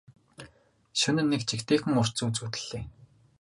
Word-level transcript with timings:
Шөнө 0.99 1.21
нь 1.23 1.29
нэг 1.31 1.41
жигтэйхэн 1.49 1.93
урт 2.01 2.13
зүүд 2.17 2.33
зүүдэллээ. 2.37 2.83